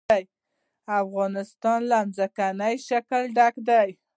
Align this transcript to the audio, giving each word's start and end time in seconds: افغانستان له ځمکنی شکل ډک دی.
افغانستان 1.01 1.79
له 1.91 1.99
ځمکنی 2.17 2.75
شکل 2.87 3.21
ډک 3.35 3.55
دی. 3.69 3.89